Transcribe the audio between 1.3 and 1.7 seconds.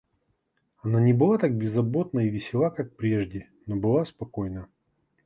так